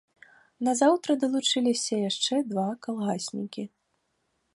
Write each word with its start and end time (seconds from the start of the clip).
Назаўтра 0.67 1.11
далучыліся 1.23 1.99
яшчэ 2.09 2.33
два 2.53 2.65
калгаснікі. 2.87 3.63